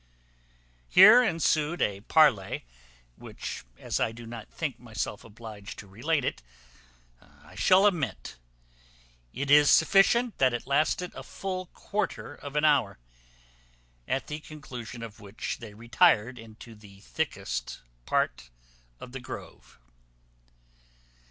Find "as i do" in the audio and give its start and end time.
3.77-4.25